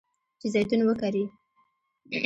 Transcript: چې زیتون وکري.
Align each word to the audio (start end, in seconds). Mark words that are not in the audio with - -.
چې 0.39 0.47
زیتون 0.53 0.81
وکري. 0.87 1.23